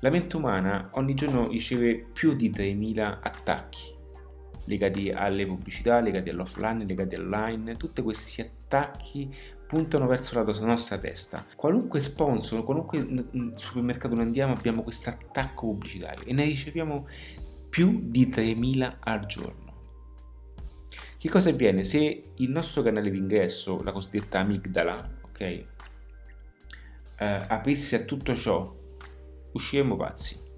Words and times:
La 0.00 0.10
mente 0.10 0.36
umana 0.36 0.90
ogni 0.94 1.14
giorno 1.14 1.48
riceve 1.48 2.06
più 2.12 2.34
di 2.34 2.50
3.000 2.50 3.18
attacchi 3.22 3.98
legati 4.70 5.10
alle 5.10 5.46
pubblicità, 5.46 6.00
legati 6.00 6.30
all'offline, 6.30 6.84
legati 6.84 7.16
online, 7.16 7.76
tutti 7.76 8.02
questi 8.02 8.40
attacchi 8.40 9.28
puntano 9.66 10.06
verso 10.06 10.42
la 10.42 10.44
nostra 10.64 10.96
testa. 10.98 11.44
Qualunque 11.56 12.00
sponsor, 12.00 12.64
qualunque 12.64 13.26
supermercato 13.56 14.14
noi 14.14 14.24
andiamo 14.24 14.52
abbiamo 14.52 14.82
questo 14.82 15.10
attacco 15.10 15.66
pubblicitario 15.66 16.24
e 16.24 16.32
ne 16.32 16.44
riceviamo 16.44 17.06
più 17.68 18.00
di 18.02 18.28
3.000 18.28 18.96
al 19.00 19.26
giorno. 19.26 19.68
Che 21.18 21.28
cosa 21.28 21.50
avviene 21.50 21.84
se 21.84 22.32
il 22.36 22.50
nostro 22.50 22.82
canale 22.82 23.10
d'ingresso, 23.10 23.82
la 23.82 23.92
cosiddetta 23.92 24.38
amigdala, 24.38 25.18
ok, 25.22 25.40
eh, 25.40 25.66
aprisse 27.18 27.96
a 27.96 28.04
tutto 28.04 28.34
ciò, 28.34 28.74
usciremo 29.52 29.96
pazzi. 29.96 30.48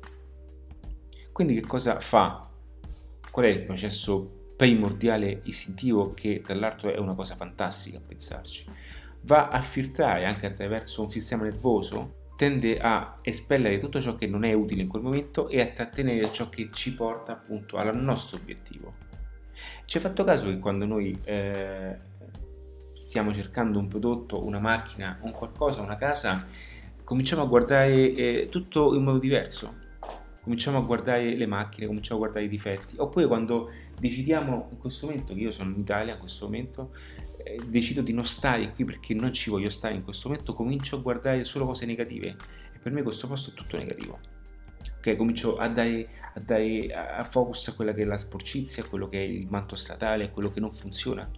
Quindi 1.32 1.54
che 1.54 1.66
cosa 1.66 1.98
fa 2.00 2.50
Qual 3.32 3.46
è 3.46 3.48
il 3.48 3.62
processo 3.62 4.52
primordiale 4.58 5.40
istintivo 5.44 6.12
che 6.12 6.42
tra 6.42 6.54
l'altro 6.54 6.92
è 6.92 6.98
una 6.98 7.14
cosa 7.14 7.34
fantastica 7.34 7.96
a 7.96 8.02
pensarci? 8.06 8.66
Va 9.22 9.48
a 9.48 9.62
filtrare 9.62 10.26
anche 10.26 10.44
attraverso 10.44 11.00
un 11.00 11.08
sistema 11.08 11.44
nervoso, 11.44 12.26
tende 12.36 12.78
a 12.78 13.16
espellere 13.22 13.78
tutto 13.78 14.02
ciò 14.02 14.16
che 14.16 14.26
non 14.26 14.44
è 14.44 14.52
utile 14.52 14.82
in 14.82 14.88
quel 14.88 15.00
momento 15.00 15.48
e 15.48 15.62
a 15.62 15.66
trattenere 15.68 16.30
ciò 16.30 16.50
che 16.50 16.68
ci 16.72 16.94
porta 16.94 17.32
appunto 17.32 17.78
al 17.78 17.96
nostro 17.96 18.36
obiettivo. 18.36 18.92
Ci 19.86 19.96
è 19.96 20.00
fatto 20.02 20.24
caso 20.24 20.48
che 20.48 20.58
quando 20.58 20.84
noi 20.84 21.18
eh, 21.24 21.98
stiamo 22.92 23.32
cercando 23.32 23.78
un 23.78 23.88
prodotto, 23.88 24.44
una 24.44 24.58
macchina, 24.58 25.18
un 25.22 25.32
qualcosa, 25.32 25.80
una 25.80 25.96
casa, 25.96 26.46
cominciamo 27.12 27.42
a 27.42 27.46
guardare 27.46 28.14
eh, 28.14 28.48
tutto 28.50 28.94
in 28.94 29.04
modo 29.04 29.18
diverso. 29.18 29.80
Cominciamo 30.42 30.78
a 30.78 30.80
guardare 30.80 31.36
le 31.36 31.46
macchine, 31.46 31.86
cominciamo 31.86 32.16
a 32.16 32.22
guardare 32.22 32.46
i 32.46 32.48
difetti, 32.48 32.96
oppure 32.96 33.26
quando 33.26 33.70
decidiamo 34.00 34.68
in 34.72 34.78
questo 34.78 35.06
momento, 35.06 35.34
che 35.34 35.40
io 35.40 35.50
sono 35.50 35.74
in 35.74 35.80
Italia 35.80 36.14
in 36.14 36.18
questo 36.18 36.46
momento, 36.46 36.94
eh, 37.44 37.60
decido 37.66 38.00
di 38.00 38.14
non 38.14 38.24
stare 38.24 38.72
qui 38.72 38.84
perché 38.84 39.12
non 39.12 39.30
ci 39.34 39.50
voglio 39.50 39.68
stare 39.68 39.94
in 39.94 40.02
questo 40.02 40.28
momento, 40.28 40.54
comincio 40.54 40.96
a 40.96 41.00
guardare 41.00 41.44
solo 41.44 41.66
cose 41.66 41.84
negative. 41.84 42.34
E 42.74 42.78
per 42.78 42.92
me 42.92 43.02
questo 43.02 43.28
posto 43.28 43.50
è 43.50 43.52
tutto 43.52 43.76
negativo. 43.76 44.18
Ok, 44.96 45.14
comincio 45.14 45.58
a 45.58 45.68
dare, 45.68 46.08
a 46.32 46.40
dare 46.40 46.86
a 46.94 47.24
focus 47.24 47.68
a 47.68 47.74
quella 47.74 47.92
che 47.92 48.02
è 48.02 48.06
la 48.06 48.16
sporcizia, 48.16 48.84
a 48.84 48.86
quello 48.86 49.10
che 49.10 49.18
è 49.18 49.26
il 49.26 49.46
manto 49.50 49.76
statale, 49.76 50.24
a 50.24 50.30
quello 50.30 50.48
che 50.48 50.60
non 50.60 50.72
funziona, 50.72 51.30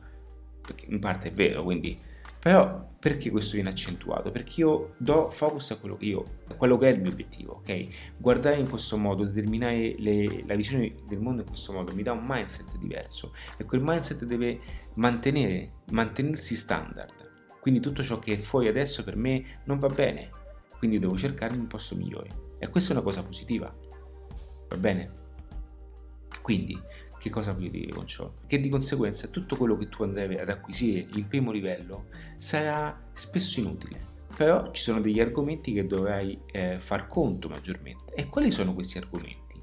perché 0.61 0.87
in 0.89 1.01
parte 1.01 1.29
è 1.29 1.33
vero, 1.33 1.65
quindi 1.65 2.13
però 2.45 2.93
perché 2.99 3.31
questo 3.31 3.55
viene 3.55 3.71
accentuato? 3.71 4.31
Perché 4.31 4.61
io 4.61 4.97
do 4.99 5.31
focus 5.31 5.71
a 5.71 5.79
quello 5.79 5.97
che 5.97 6.05
io, 6.05 6.25
a 6.49 6.55
quello 6.57 6.77
che 6.77 6.91
è 6.91 6.93
il 6.93 7.01
mio 7.01 7.11
obiettivo, 7.11 7.55
ok? 7.55 7.87
Guardare 8.19 8.57
in 8.57 8.69
questo 8.69 8.99
modo, 8.99 9.25
determinare 9.25 9.95
le, 9.97 10.45
la 10.47 10.55
visione 10.55 10.95
del 11.09 11.21
mondo 11.21 11.41
in 11.41 11.49
questo 11.49 11.73
modo 11.73 11.95
mi 11.95 12.03
dà 12.03 12.13
un 12.13 12.23
mindset 12.23 12.77
diverso 12.77 13.33
e 13.57 13.65
quel 13.65 13.81
mindset 13.81 14.27
deve 14.27 14.59
mantenere, 14.97 15.71
mantenersi 15.93 16.55
standard. 16.55 17.57
Quindi 17.63 17.81
tutto 17.81 18.03
ciò 18.03 18.19
che 18.19 18.35
è 18.35 18.37
fuori 18.37 18.69
adesso 18.69 19.03
per 19.05 19.17
me 19.17 19.63
non 19.65 19.79
va 19.79 19.89
bene, 19.89 20.29
quindi 20.77 20.99
devo 20.99 21.17
cercarmi 21.17 21.57
un 21.57 21.67
posto 21.67 21.97
migliore. 21.97 22.29
E 22.59 22.69
questa 22.69 22.91
è 22.91 22.97
una 22.97 23.05
cosa 23.05 23.23
positiva, 23.23 23.75
va 24.69 24.77
bene? 24.77 25.13
Quindi 26.43 26.79
che 27.25 27.31
cosa 27.31 27.55
voglio 27.55 27.71
dire 27.71 27.91
con 27.91 28.07
ciò? 28.07 28.31
Che 28.47 28.61
di 28.61 28.69
conseguenza 28.69 29.29
tutto 29.29 29.57
quello 29.57 29.79
che 29.79 29.89
tu 29.89 30.03
andrai 30.03 30.37
ad 30.37 30.51
acquisire 30.51 31.07
in 31.15 31.27
primo 31.27 31.53
livello 31.53 32.09
sarà 32.37 33.03
spesso 33.15 33.61
inutile. 33.61 33.99
Però 34.37 34.71
ci 34.73 34.83
sono 34.83 35.01
degli 35.01 35.21
argomenti 35.21 35.73
che 35.73 35.87
dovrai 35.87 36.39
eh, 36.53 36.79
far 36.79 37.07
conto 37.07 37.49
maggiormente. 37.49 38.13
E 38.13 38.27
quali 38.29 38.51
sono 38.51 38.75
questi 38.75 38.99
argomenti? 38.99 39.59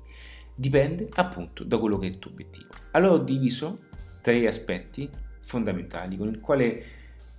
Dipende 0.55 1.07
appunto 1.13 1.63
da 1.63 1.77
quello 1.77 1.99
che 1.99 2.07
è 2.07 2.09
il 2.09 2.17
tuo 2.17 2.31
obiettivo. 2.31 2.69
Allora 2.93 3.13
ho 3.13 3.19
diviso 3.19 3.81
tre 4.21 4.47
aspetti 4.47 5.07
fondamentali 5.41 6.17
con 6.17 6.29
il 6.29 6.39
quale 6.39 6.83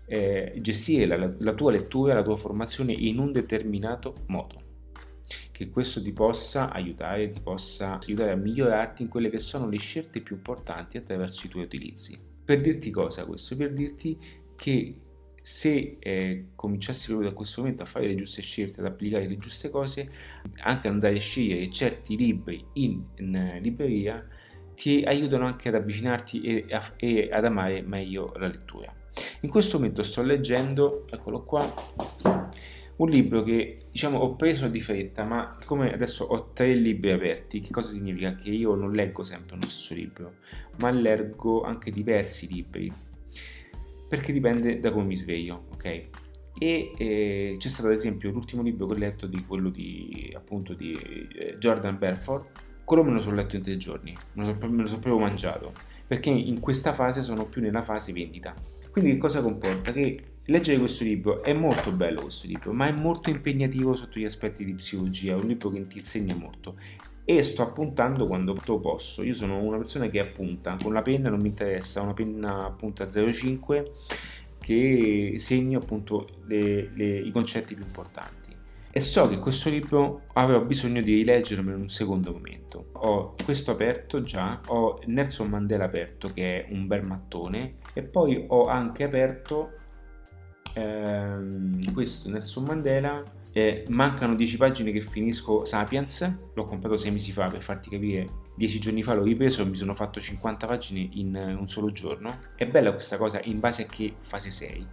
eh, 0.04 0.54
gestire 0.60 1.04
la, 1.06 1.32
la 1.36 1.52
tua 1.54 1.72
lettura, 1.72 2.14
la 2.14 2.22
tua 2.22 2.36
formazione 2.36 2.92
in 2.92 3.18
un 3.18 3.32
determinato 3.32 4.14
modo 4.26 4.70
che 5.50 5.68
questo 5.68 6.02
ti 6.02 6.12
possa 6.12 6.72
aiutare, 6.72 7.30
ti 7.30 7.40
possa 7.40 7.98
aiutare 8.04 8.32
a 8.32 8.36
migliorarti 8.36 9.02
in 9.02 9.08
quelle 9.08 9.30
che 9.30 9.38
sono 9.38 9.68
le 9.68 9.78
scelte 9.78 10.20
più 10.20 10.36
importanti 10.36 10.96
attraverso 10.96 11.46
i 11.46 11.50
tuoi 11.50 11.64
utilizzi. 11.64 12.18
Per 12.44 12.60
dirti 12.60 12.90
cosa 12.90 13.24
questo? 13.24 13.56
Per 13.56 13.72
dirti 13.72 14.18
che 14.56 14.94
se 15.40 15.96
eh, 15.98 16.46
cominciassi 16.54 17.08
proprio 17.08 17.30
da 17.30 17.34
questo 17.34 17.60
momento 17.60 17.82
a 17.82 17.86
fare 17.86 18.06
le 18.06 18.14
giuste 18.14 18.42
scelte, 18.42 18.80
ad 18.80 18.86
applicare 18.86 19.26
le 19.26 19.38
giuste 19.38 19.70
cose, 19.70 20.08
anche 20.62 20.88
andare 20.88 21.16
a 21.16 21.20
scegliere 21.20 21.70
certi 21.70 22.16
libri 22.16 22.64
in, 22.74 23.02
in 23.16 23.58
libreria, 23.60 24.24
ti 24.74 25.02
aiutano 25.02 25.46
anche 25.46 25.68
ad 25.68 25.74
avvicinarti 25.74 26.40
e, 26.40 26.66
a, 26.74 26.82
e, 26.96 27.28
ad 27.30 27.44
amare 27.44 27.82
meglio 27.82 28.32
la 28.36 28.46
lettura. 28.46 28.90
In 29.40 29.50
questo 29.50 29.78
momento 29.78 30.02
sto 30.02 30.22
leggendo, 30.22 31.06
eccolo 31.10 31.42
qua, 31.44 32.41
un 32.96 33.08
libro 33.08 33.42
che 33.42 33.78
diciamo 33.90 34.18
ho 34.18 34.36
preso 34.36 34.68
di 34.68 34.80
fretta, 34.80 35.24
ma 35.24 35.56
come 35.64 35.92
adesso 35.92 36.24
ho 36.24 36.52
tre 36.52 36.74
libri 36.74 37.10
aperti, 37.10 37.60
che 37.60 37.70
cosa 37.70 37.92
significa? 37.92 38.34
Che 38.34 38.50
io 38.50 38.74
non 38.74 38.92
leggo 38.92 39.24
sempre 39.24 39.56
lo 39.56 39.62
stesso 39.62 39.94
libro, 39.94 40.34
ma 40.78 40.90
leggo 40.90 41.62
anche 41.62 41.90
diversi 41.90 42.46
libri, 42.52 42.92
perché 44.08 44.32
dipende 44.32 44.78
da 44.78 44.92
come 44.92 45.04
mi 45.06 45.16
sveglio, 45.16 45.64
ok? 45.72 45.84
E 46.58 46.92
eh, 46.98 47.54
c'è 47.58 47.68
stato 47.68 47.88
ad 47.88 47.94
esempio 47.94 48.30
l'ultimo 48.30 48.62
libro 48.62 48.86
che 48.86 48.94
ho 48.94 48.98
letto 48.98 49.26
di 49.26 49.42
quello 49.46 49.70
di 49.70 50.30
appunto 50.36 50.74
di 50.74 50.92
eh, 50.92 51.56
Jordan 51.58 51.98
Belfort, 51.98 52.50
quello 52.84 53.02
me 53.04 53.12
lo 53.12 53.20
sono 53.20 53.36
letto 53.36 53.56
in 53.56 53.62
tre 53.62 53.76
giorni, 53.78 54.14
me 54.34 54.46
lo, 54.46 54.54
sono, 54.60 54.86
sono 54.86 55.00
proprio 55.00 55.18
mangiato, 55.18 55.72
perché 56.06 56.28
in 56.28 56.60
questa 56.60 56.92
fase 56.92 57.22
sono 57.22 57.46
più 57.46 57.62
nella 57.62 57.82
fase 57.82 58.12
vendita. 58.12 58.54
Quindi 58.90 59.12
che 59.12 59.16
cosa 59.16 59.40
comporta? 59.40 59.92
Che 59.92 60.31
Leggere 60.46 60.78
questo 60.78 61.04
libro 61.04 61.42
è 61.44 61.52
molto 61.52 61.92
bello 61.92 62.22
questo 62.22 62.48
libro, 62.48 62.72
ma 62.72 62.88
è 62.88 62.92
molto 62.92 63.30
impegnativo 63.30 63.94
sotto 63.94 64.18
gli 64.18 64.24
aspetti 64.24 64.64
di 64.64 64.74
psicologia, 64.74 65.34
è 65.34 65.40
un 65.40 65.46
libro 65.46 65.70
che 65.70 65.86
ti 65.86 65.98
insegna 65.98 66.34
molto 66.34 66.74
e 67.24 67.42
sto 67.44 67.62
appuntando 67.62 68.26
quando 68.26 68.54
posso. 68.54 69.22
Io 69.22 69.34
sono 69.34 69.58
una 69.58 69.76
persona 69.76 70.08
che 70.08 70.18
appunta, 70.18 70.76
con 70.82 70.92
la 70.92 71.02
penna 71.02 71.30
non 71.30 71.40
mi 71.40 71.48
interessa, 71.48 72.02
una 72.02 72.12
penna 72.12 72.64
appunta 72.64 73.06
05 73.08 73.90
che 74.58 75.34
segno 75.36 75.78
appunto 75.78 76.28
le, 76.46 76.90
le, 76.94 77.18
i 77.20 77.30
concetti 77.30 77.74
più 77.74 77.84
importanti. 77.84 78.50
E 78.94 79.00
so 79.00 79.28
che 79.28 79.38
questo 79.38 79.70
libro 79.70 80.22
avrò 80.34 80.60
bisogno 80.60 81.00
di 81.00 81.14
rileggermelo 81.14 81.76
in 81.76 81.82
un 81.82 81.88
secondo 81.88 82.32
momento. 82.32 82.88
Ho 82.94 83.34
questo 83.42 83.70
aperto 83.70 84.22
già, 84.22 84.60
ho 84.66 85.00
Nelson 85.06 85.48
Mandela 85.48 85.84
aperto 85.84 86.32
che 86.32 86.64
è 86.64 86.72
un 86.72 86.86
bel 86.86 87.02
mattone 87.02 87.76
e 87.94 88.02
poi 88.02 88.44
ho 88.48 88.66
anche 88.66 89.04
aperto 89.04 89.76
ehm, 90.74 91.92
questo 91.92 92.30
Nelson 92.30 92.64
Mandela 92.64 93.22
eh, 93.52 93.84
mancano 93.88 94.34
10 94.34 94.56
pagine 94.56 94.92
che 94.92 95.00
finisco 95.00 95.64
Sapiens 95.64 96.38
l'ho 96.54 96.64
comprato 96.64 96.96
6 96.96 97.10
mesi 97.10 97.32
fa 97.32 97.48
per 97.48 97.62
farti 97.62 97.90
capire 97.90 98.28
10 98.56 98.78
giorni 98.80 99.02
fa 99.02 99.14
l'ho 99.14 99.22
ripreso 99.22 99.66
mi 99.66 99.76
sono 99.76 99.94
fatto 99.94 100.20
50 100.20 100.66
pagine 100.66 101.08
in 101.12 101.56
un 101.58 101.68
solo 101.68 101.90
giorno. 101.90 102.38
È 102.56 102.66
bella 102.66 102.92
questa 102.92 103.16
cosa 103.16 103.40
in 103.44 103.60
base 103.60 103.82
a 103.82 103.86
che 103.86 104.14
fase 104.18 104.50
sei 104.50 104.86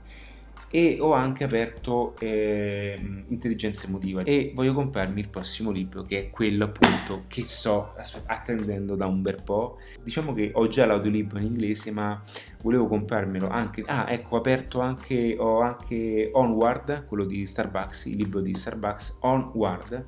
e 0.72 0.98
ho 1.00 1.14
anche 1.14 1.44
aperto 1.44 2.16
eh, 2.20 2.98
intelligenza 3.28 3.88
emotiva. 3.88 4.24
E 4.24 4.52
voglio 4.54 4.74
comprarmi 4.74 5.20
il 5.20 5.30
prossimo 5.30 5.72
libro 5.72 6.04
che 6.04 6.20
è 6.20 6.30
quello 6.30 6.66
appunto 6.66 7.24
che 7.28 7.44
sto 7.44 7.94
attendendo 8.26 8.96
da 8.96 9.08
un 9.08 9.22
bel 9.22 9.42
po' 9.44 9.78
diciamo 10.04 10.34
che 10.34 10.52
ho 10.54 10.68
già 10.68 10.86
l'audiolibro 10.86 11.40
in 11.40 11.46
inglese 11.46 11.92
ma 11.92 12.22
volevo 12.62 12.88
comprarmelo 12.88 13.48
anche 13.48 13.84
ah 13.86 14.06
ecco 14.10 14.36
ho 14.36 14.38
aperto 14.38 14.80
anche 14.80 15.36
ho 15.38 15.62
anche 15.62 16.30
Onward 16.34 17.06
quello 17.06 17.26
di 17.26 17.46
Starbucks 17.46 18.06
il 18.06 18.18
libro 18.18 18.42
di 18.42 18.54
Starbucks 18.54 19.20
Onward 19.22 20.06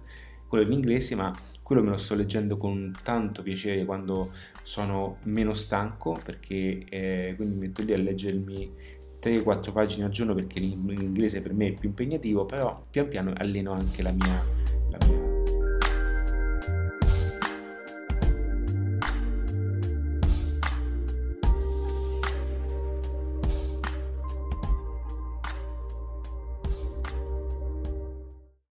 quello 0.48 0.66
in 0.66 0.74
inglese 0.74 1.16
ma 1.16 1.34
quello 1.64 1.82
me 1.82 1.90
lo 1.90 1.98
sto 1.98 2.16
leggendo 2.16 2.58
con 2.58 2.92
tanto 3.04 3.42
piacere 3.42 3.86
quando 3.86 4.32
sono 4.64 5.18
meno 5.24 5.54
stanco 5.54 6.20
perché 6.24 6.86
eh, 6.90 7.34
quindi 7.36 7.56
mi 7.56 7.68
metto 7.68 7.82
lì 7.82 7.94
a 7.94 7.98
leggermi 7.98 9.00
3-4 9.22 9.72
pagine 9.72 10.06
al 10.06 10.12
giorno 10.12 10.34
perché 10.34 10.60
l'inglese 10.60 11.42
per 11.42 11.54
me 11.54 11.68
è 11.68 11.74
più 11.74 11.90
impegnativo, 11.90 12.46
però 12.46 12.82
pian 12.90 13.08
piano 13.08 13.34
alleno 13.36 13.72
anche 13.72 14.02
la 14.02 14.12
mia 14.12 14.61